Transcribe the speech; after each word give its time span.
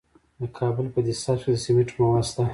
د 0.39 0.41
کابل 0.57 0.85
په 0.93 0.99
ده 1.05 1.13
سبز 1.23 1.41
کې 1.45 1.51
د 1.53 1.57
سمنټو 1.63 1.93
مواد 2.01 2.23
شته. 2.29 2.43